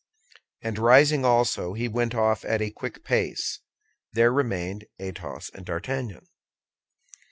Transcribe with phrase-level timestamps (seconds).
[0.63, 3.59] And rising also, he went off at a quick pace.
[4.13, 6.25] There remained Athos and D'Artagnan.